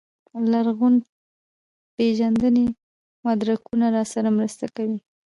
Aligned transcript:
لرغونپېژندنې 0.51 2.65
مدرکونه 3.25 3.85
راسره 3.95 4.29
مرسته 4.37 4.65
کوي. 4.75 4.99